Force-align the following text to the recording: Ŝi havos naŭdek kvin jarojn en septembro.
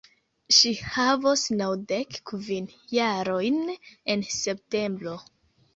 Ŝi 0.59 0.71
havos 0.93 1.43
naŭdek 1.59 2.17
kvin 2.31 2.73
jarojn 2.97 3.63
en 4.17 4.29
septembro. 4.39 5.17